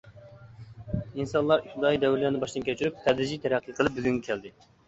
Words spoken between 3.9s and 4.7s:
بۈگۈنگە كەلدى.